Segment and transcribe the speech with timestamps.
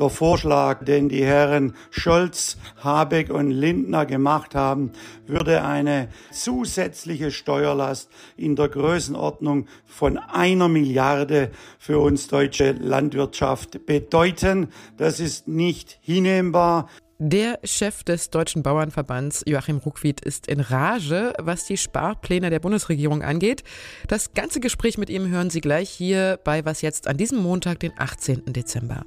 [0.00, 4.92] Der Vorschlag, den die Herren Scholz, Habeck und Lindner gemacht haben,
[5.26, 14.68] würde eine zusätzliche Steuerlast in der Größenordnung von einer Milliarde für uns deutsche Landwirtschaft bedeuten.
[14.96, 16.88] Das ist nicht hinnehmbar.
[17.22, 23.22] Der Chef des Deutschen Bauernverbands, Joachim Ruckwied, ist in Rage, was die Sparpläne der Bundesregierung
[23.22, 23.62] angeht.
[24.08, 27.78] Das ganze Gespräch mit ihm hören Sie gleich hier bei Was jetzt an diesem Montag,
[27.80, 28.44] den 18.
[28.54, 29.04] Dezember.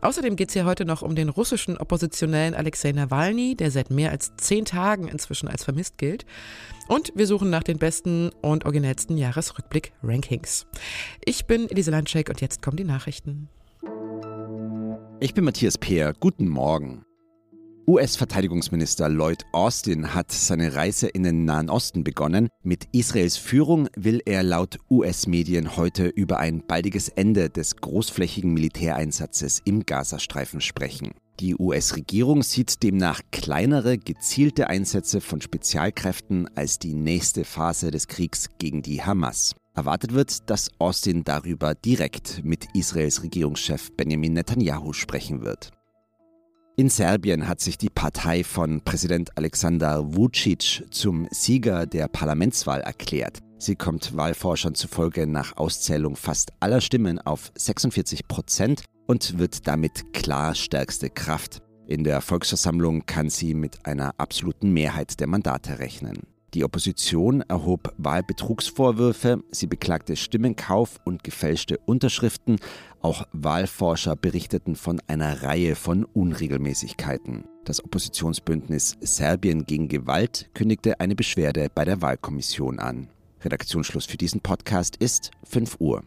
[0.00, 4.12] Außerdem geht es hier heute noch um den russischen Oppositionellen Alexei Nawalny, der seit mehr
[4.12, 6.24] als zehn Tagen inzwischen als vermisst gilt.
[6.88, 10.64] Und wir suchen nach den besten und originellsten Jahresrückblick-Rankings.
[11.22, 13.50] Ich bin Elise Landschek und jetzt kommen die Nachrichten.
[15.20, 16.14] Ich bin Matthias Peer.
[16.18, 17.04] Guten Morgen.
[17.88, 22.48] US-Verteidigungsminister Lloyd Austin hat seine Reise in den Nahen Osten begonnen.
[22.62, 29.62] Mit Israels Führung will er laut US-Medien heute über ein baldiges Ende des großflächigen Militäreinsatzes
[29.64, 31.10] im Gazastreifen sprechen.
[31.40, 38.50] Die US-Regierung sieht demnach kleinere, gezielte Einsätze von Spezialkräften als die nächste Phase des Kriegs
[38.58, 39.56] gegen die Hamas.
[39.74, 45.72] Erwartet wird, dass Austin darüber direkt mit Israels Regierungschef Benjamin Netanyahu sprechen wird.
[46.74, 53.40] In Serbien hat sich die Partei von Präsident Alexander Vucic zum Sieger der Parlamentswahl erklärt.
[53.58, 60.14] Sie kommt Wahlforschern zufolge nach Auszählung fast aller Stimmen auf 46 Prozent und wird damit
[60.14, 61.60] klar stärkste Kraft.
[61.86, 66.31] In der Volksversammlung kann sie mit einer absoluten Mehrheit der Mandate rechnen.
[66.54, 72.58] Die Opposition erhob Wahlbetrugsvorwürfe, sie beklagte Stimmenkauf und gefälschte Unterschriften.
[73.00, 77.44] Auch Wahlforscher berichteten von einer Reihe von Unregelmäßigkeiten.
[77.64, 83.08] Das Oppositionsbündnis Serbien gegen Gewalt kündigte eine Beschwerde bei der Wahlkommission an.
[83.40, 86.02] Redaktionsschluss für diesen Podcast ist 5 Uhr.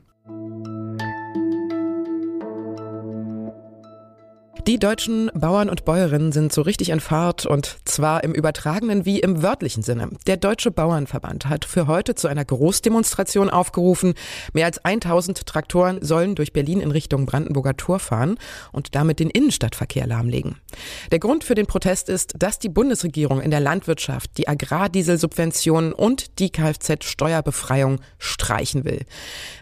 [4.68, 9.20] Die deutschen Bauern und Bäuerinnen sind so richtig in Fahrt und zwar im übertragenen wie
[9.20, 10.10] im wörtlichen Sinne.
[10.26, 14.16] Der Deutsche Bauernverband hat für heute zu einer Großdemonstration aufgerufen.
[14.54, 18.40] Mehr als 1000 Traktoren sollen durch Berlin in Richtung Brandenburger Tor fahren
[18.72, 20.56] und damit den Innenstadtverkehr lahmlegen.
[21.12, 26.40] Der Grund für den Protest ist, dass die Bundesregierung in der Landwirtschaft die Agrardieselsubventionen und
[26.40, 29.06] die Kfz-Steuerbefreiung streichen will.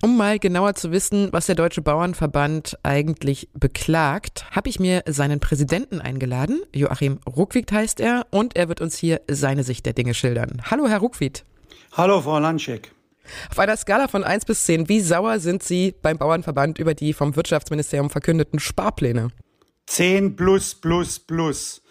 [0.01, 5.03] Um mal genauer zu wissen, was der Deutsche Bauernverband eigentlich beklagt, habe ich mir mir
[5.07, 6.61] seinen Präsidenten eingeladen.
[6.73, 10.61] Joachim Ruckwied heißt er und er wird uns hier seine Sicht der Dinge schildern.
[10.69, 11.43] Hallo, Herr Ruckwied.
[11.93, 12.91] Hallo, Frau Landschek.
[13.49, 17.13] Auf einer Skala von 1 bis 10, wie sauer sind Sie beim Bauernverband über die
[17.13, 19.29] vom Wirtschaftsministerium verkündeten Sparpläne?
[19.87, 21.81] 10 plus plus plus.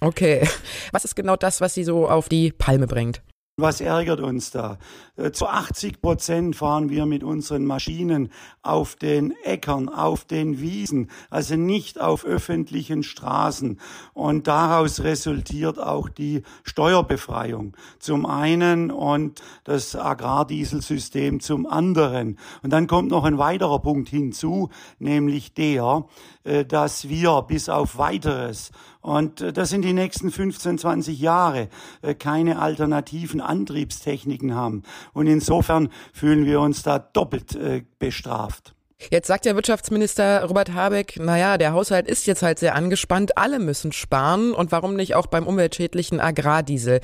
[0.00, 0.46] Okay.
[0.92, 3.22] Was ist genau das, was Sie so auf die Palme bringt?
[3.56, 4.78] Was ärgert uns da?
[5.14, 8.32] Äh, zu 80 Prozent fahren wir mit unseren Maschinen
[8.62, 13.78] auf den Äckern, auf den Wiesen, also nicht auf öffentlichen Straßen.
[14.12, 22.40] Und daraus resultiert auch die Steuerbefreiung zum einen und das Agrardieselsystem zum anderen.
[22.64, 26.06] Und dann kommt noch ein weiterer Punkt hinzu, nämlich der,
[26.42, 28.72] äh, dass wir bis auf weiteres
[29.04, 31.68] und äh, das sind die nächsten 15, 20 Jahre
[32.18, 34.82] keine alternativen Antriebstechniken haben.
[35.12, 38.74] Und insofern fühlen wir uns da doppelt äh, bestraft.
[39.10, 43.58] Jetzt sagt der Wirtschaftsminister Robert Habeck, naja, der Haushalt ist jetzt halt sehr angespannt, alle
[43.58, 47.00] müssen sparen und warum nicht auch beim umweltschädlichen Agrardiesel?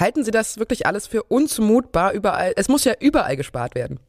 [0.00, 2.52] Halten Sie das wirklich alles für unzumutbar überall?
[2.56, 4.00] Es muss ja überall gespart werden.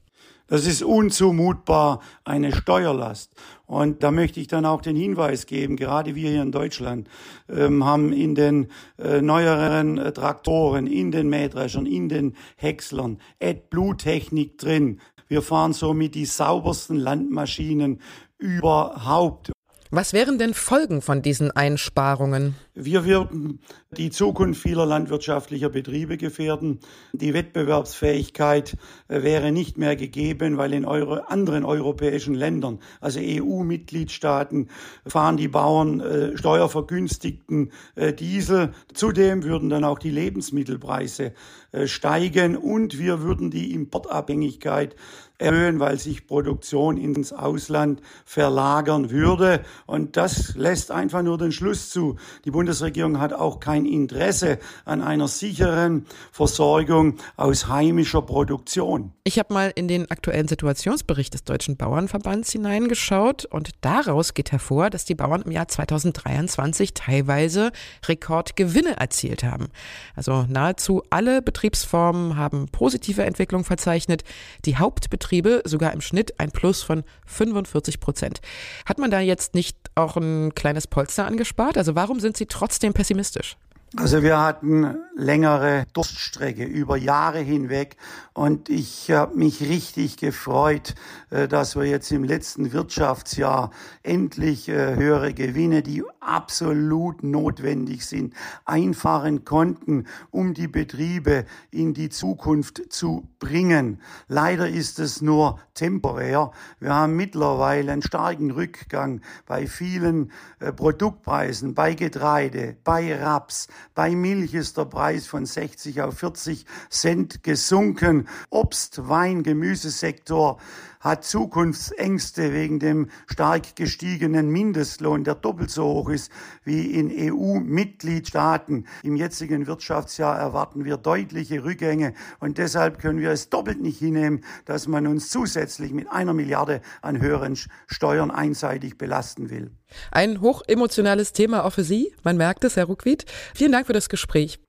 [0.48, 3.32] Das ist unzumutbar eine Steuerlast.
[3.66, 7.08] Und da möchte ich dann auch den Hinweis geben, gerade wir hier in Deutschland
[7.50, 8.68] ähm, haben in den
[9.00, 15.00] äh, neueren äh, Traktoren, in den Mähdreschern, in den Häckslern AdBlue-Technik drin.
[15.28, 18.00] Wir fahren somit die saubersten Landmaschinen
[18.38, 19.52] überhaupt.
[19.90, 22.56] Was wären denn Folgen von diesen Einsparungen?
[22.78, 23.60] Wir würden
[23.92, 26.82] die Zukunft vieler landwirtschaftlicher Betriebe gefährden.
[27.14, 28.76] Die Wettbewerbsfähigkeit
[29.08, 34.68] äh, wäre nicht mehr gegeben, weil in anderen europäischen Ländern, also EU-Mitgliedstaaten,
[35.08, 38.74] fahren die Bauern äh, steuervergünstigten äh, Diesel.
[38.94, 41.32] Zudem würden dann auch die Lebensmittelpreise
[41.72, 44.98] äh, steigen und wir würden die Importabhängigkeit
[45.38, 49.62] erhöhen, weil sich Produktion ins Ausland verlagern würde.
[49.86, 52.16] Und das lässt einfach nur den Schluss zu.
[52.46, 59.12] Die Bundesregierung hat auch kein Interesse an einer sicheren Versorgung aus heimischer Produktion.
[59.24, 64.90] Ich habe mal in den aktuellen Situationsbericht des Deutschen Bauernverbands hineingeschaut und daraus geht hervor,
[64.90, 67.72] dass die Bauern im Jahr 2023 teilweise
[68.08, 69.68] Rekordgewinne erzielt haben.
[70.16, 74.24] Also nahezu alle Betriebsformen haben positive Entwicklung verzeichnet,
[74.66, 78.42] die Hauptbetriebe sogar im Schnitt ein Plus von 45 Prozent.
[78.88, 81.78] Hat man da jetzt nicht auch ein kleines Polster angespart?
[81.78, 83.58] Also warum sind Sie trotzdem pessimistisch?
[83.94, 87.96] Also wir hatten längere Durststrecke über Jahre hinweg
[88.34, 90.96] und ich habe mich richtig gefreut,
[91.30, 93.72] äh, dass wir jetzt im letzten Wirtschaftsjahr
[94.04, 98.34] endlich äh, höhere Gewinne, die absolut notwendig sind,
[98.66, 104.02] einfahren konnten, um die Betriebe in die Zukunft zu bringen.
[104.28, 106.52] Leider ist es nur temporär.
[106.82, 114.16] Wir haben mittlerweile einen starken Rückgang bei vielen äh, Produktpreisen, bei Getreide, bei Raps, bei
[114.16, 118.28] Milch ist der Preis von 60 auf 40 Cent gesunken.
[118.50, 120.58] Obst, Wein, Gemüsesektor
[121.06, 126.32] hat Zukunftsängste wegen dem stark gestiegenen Mindestlohn, der doppelt so hoch ist
[126.64, 128.88] wie in EU-Mitgliedstaaten.
[129.04, 134.44] Im jetzigen Wirtschaftsjahr erwarten wir deutliche Rückgänge und deshalb können wir es doppelt nicht hinnehmen,
[134.66, 137.56] dass man uns zusätzlich mit einer Milliarde an höheren
[137.86, 139.70] Steuern einseitig belasten will.
[140.12, 142.16] Ein hochemotionales Thema auch für Sie.
[142.24, 143.26] Man merkt es, Herr Ruckwied.
[143.54, 144.60] Vielen Dank für das Gespräch.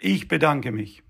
[0.00, 1.04] Ich bedanke mich.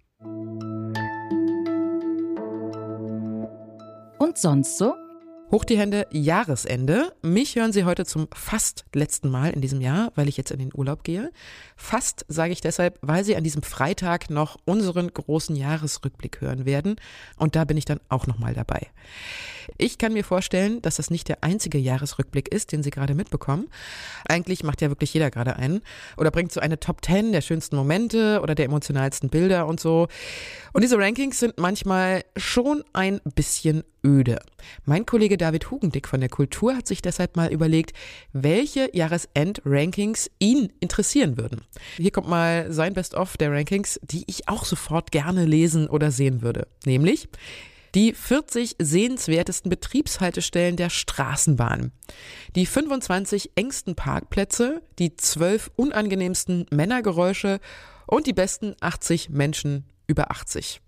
[4.18, 4.94] Und sonst so?
[5.52, 7.12] Hoch die Hände, Jahresende.
[7.22, 10.58] Mich hören Sie heute zum fast letzten Mal in diesem Jahr, weil ich jetzt in
[10.58, 11.30] den Urlaub gehe.
[11.76, 16.96] Fast sage ich deshalb, weil Sie an diesem Freitag noch unseren großen Jahresrückblick hören werden.
[17.36, 18.88] Und da bin ich dann auch nochmal dabei.
[19.78, 23.68] Ich kann mir vorstellen, dass das nicht der einzige Jahresrückblick ist, den Sie gerade mitbekommen.
[24.28, 25.80] Eigentlich macht ja wirklich jeder gerade einen
[26.16, 30.08] oder bringt so eine Top 10 der schönsten Momente oder der emotionalsten Bilder und so.
[30.72, 34.38] Und diese Rankings sind manchmal schon ein bisschen öde.
[34.84, 37.92] Mein Kollege David Hugendick von der Kultur hat sich deshalb mal überlegt,
[38.32, 41.62] welche Jahresend-Rankings ihn interessieren würden.
[41.96, 46.40] Hier kommt mal sein Best-of der Rankings, die ich auch sofort gerne lesen oder sehen
[46.40, 46.68] würde.
[46.84, 47.28] Nämlich
[47.94, 51.92] die 40 sehenswertesten Betriebshaltestellen der Straßenbahn,
[52.54, 57.58] die 25 engsten Parkplätze, die 12 unangenehmsten Männergeräusche
[58.06, 60.80] und die besten 80 Menschen über 80.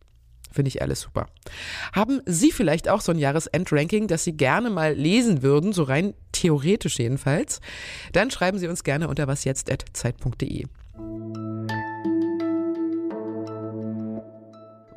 [0.58, 1.28] Finde ich alles super.
[1.92, 6.14] Haben Sie vielleicht auch so ein Jahresendranking, das Sie gerne mal lesen würden, so rein
[6.32, 7.60] theoretisch jedenfalls?
[8.12, 10.66] Dann schreiben Sie uns gerne unter wasjetzt.zeit.de.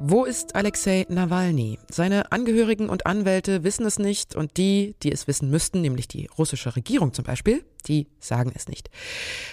[0.03, 1.77] Wo ist Alexei Nawalny?
[1.92, 6.27] Seine Angehörigen und Anwälte wissen es nicht und die, die es wissen müssten, nämlich die
[6.39, 8.89] russische Regierung zum Beispiel, die sagen es nicht.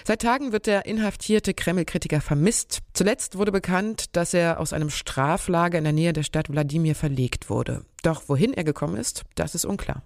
[0.05, 2.79] Seit Tagen wird der inhaftierte Kreml-Kritiker vermisst.
[2.93, 7.51] Zuletzt wurde bekannt, dass er aus einem Straflager in der Nähe der Stadt Wladimir verlegt
[7.51, 7.85] wurde.
[8.01, 10.01] Doch wohin er gekommen ist, das ist unklar.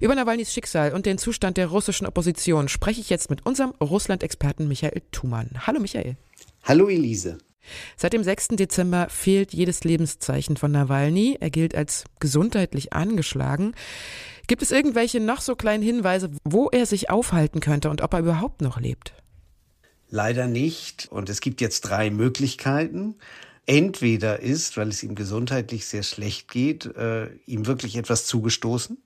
[0.00, 4.66] Über Nawalnys Schicksal und den Zustand der russischen Opposition spreche ich jetzt mit unserem Russland-Experten
[4.66, 5.50] Michael Thumann.
[5.66, 6.16] Hallo Michael.
[6.62, 7.36] Hallo Elise.
[7.96, 8.48] Seit dem 6.
[8.48, 11.38] Dezember fehlt jedes Lebenszeichen von Nawalny.
[11.40, 13.74] Er gilt als gesundheitlich angeschlagen.
[14.46, 18.20] Gibt es irgendwelche noch so kleinen Hinweise, wo er sich aufhalten könnte und ob er
[18.20, 19.14] überhaupt noch lebt?
[20.10, 21.08] Leider nicht.
[21.10, 23.16] Und es gibt jetzt drei Möglichkeiten.
[23.66, 28.98] Entweder ist, weil es ihm gesundheitlich sehr schlecht geht, äh, ihm wirklich etwas zugestoßen.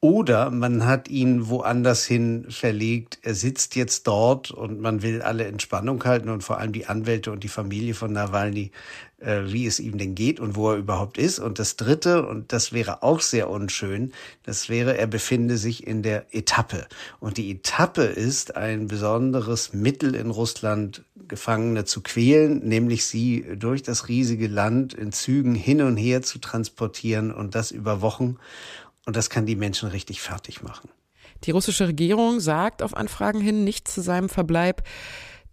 [0.00, 3.18] Oder man hat ihn woanders hin verlegt.
[3.22, 7.32] Er sitzt jetzt dort und man will alle Entspannung halten und vor allem die Anwälte
[7.32, 8.70] und die Familie von Nawalny,
[9.18, 11.40] äh, wie es ihm denn geht und wo er überhaupt ist.
[11.40, 14.12] Und das Dritte, und das wäre auch sehr unschön,
[14.44, 16.86] das wäre, er befinde sich in der Etappe.
[17.18, 23.82] Und die Etappe ist ein besonderes Mittel in Russland, Gefangene zu quälen, nämlich sie durch
[23.82, 28.36] das riesige Land in Zügen hin und her zu transportieren und das über Wochen.
[29.08, 30.90] Und das kann die Menschen richtig fertig machen.
[31.44, 34.82] Die russische Regierung sagt auf Anfragen hin nichts zu seinem Verbleib.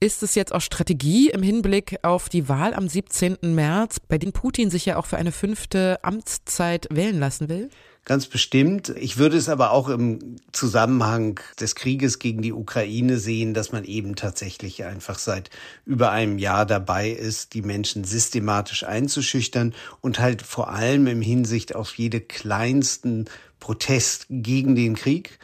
[0.02, 3.38] Ist es jetzt auch Strategie im Hinblick auf die Wahl am 17.
[3.56, 7.70] März, bei dem Putin sich ja auch für eine fünfte Amtszeit wählen lassen will?
[8.08, 8.90] Ganz bestimmt.
[8.90, 13.84] Ich würde es aber auch im Zusammenhang des Krieges gegen die Ukraine sehen, dass man
[13.84, 15.50] eben tatsächlich einfach seit
[15.88, 21.74] über einem Jahr dabei ist, die Menschen systematisch einzuschüchtern und halt vor allem im Hinsicht
[21.74, 23.26] auf jede kleinsten
[23.60, 25.40] Protest gegen den Krieg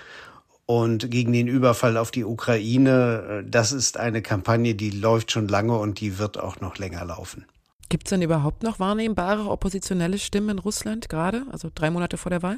[0.68, 3.44] und gegen den Überfall auf die Ukraine.
[3.44, 7.44] Das ist eine Kampagne, die läuft schon lange und die wird auch noch länger laufen.
[7.92, 12.30] Gibt es denn überhaupt noch wahrnehmbare oppositionelle Stimmen in Russland gerade, also drei Monate vor
[12.30, 12.58] der Wahl?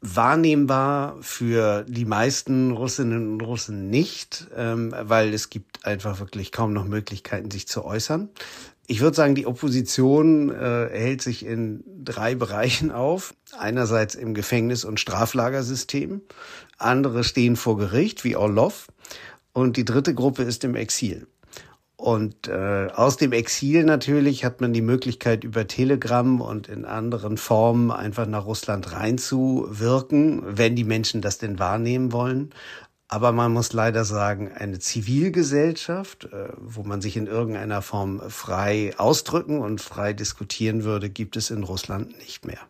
[0.00, 6.72] Wahrnehmbar für die meisten Russinnen und Russen nicht, ähm, weil es gibt einfach wirklich kaum
[6.72, 8.30] noch Möglichkeiten, sich zu äußern.
[8.86, 13.34] Ich würde sagen, die Opposition äh, hält sich in drei Bereichen auf.
[13.58, 16.22] Einerseits im Gefängnis- und Straflagersystem.
[16.78, 18.86] Andere stehen vor Gericht, wie Orlov.
[19.52, 21.26] Und die dritte Gruppe ist im Exil.
[22.02, 27.36] Und äh, aus dem Exil natürlich hat man die Möglichkeit, über Telegram und in anderen
[27.36, 32.50] Formen einfach nach Russland reinzuwirken, wenn die Menschen das denn wahrnehmen wollen.
[33.06, 38.94] Aber man muss leider sagen, eine Zivilgesellschaft, äh, wo man sich in irgendeiner Form frei
[38.98, 42.62] ausdrücken und frei diskutieren würde, gibt es in Russland nicht mehr.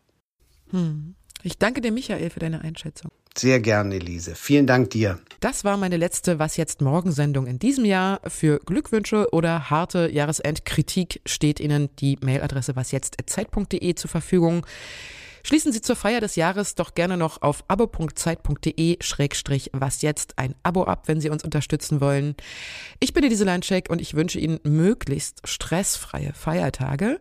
[0.72, 1.14] Hm.
[1.42, 3.10] Ich danke dir, Michael, für deine Einschätzung.
[3.36, 4.34] Sehr gerne, Elise.
[4.34, 5.18] Vielen Dank dir.
[5.40, 8.20] Das war meine letzte Was jetzt Morgen-Sendung in diesem Jahr.
[8.28, 14.66] Für Glückwünsche oder harte Jahresendkritik steht Ihnen die Mailadresse wasjetzt.zeit.de zur Verfügung.
[15.42, 18.42] Schließen Sie zur Feier des Jahres doch gerne noch auf abo.zeit.de-was
[20.02, 22.36] jetzt ein Abo ab, wenn Sie uns unterstützen wollen.
[23.00, 27.18] Ich bin Elise Landscheck und ich wünsche Ihnen möglichst stressfreie Feiertage.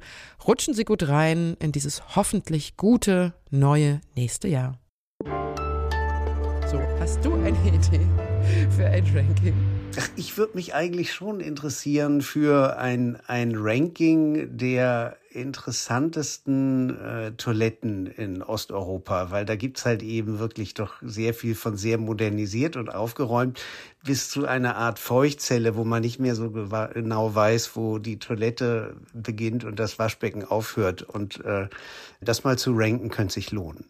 [0.47, 4.77] Rutschen Sie gut rein in dieses hoffentlich gute neue nächste Jahr.
[5.23, 8.07] So, hast du eine Idee
[8.69, 9.80] für ein Ranking?
[9.99, 18.07] Ach, ich würde mich eigentlich schon interessieren für ein, ein Ranking der interessantesten äh, Toiletten
[18.07, 22.93] in Osteuropa, weil da gibt's halt eben wirklich doch sehr viel von sehr modernisiert und
[22.93, 23.61] aufgeräumt
[24.03, 28.95] bis zu einer Art Feuchtzelle, wo man nicht mehr so genau weiß, wo die Toilette
[29.13, 31.03] beginnt und das Waschbecken aufhört.
[31.03, 31.67] Und äh,
[32.21, 33.85] das mal zu ranken, könnte sich lohnen.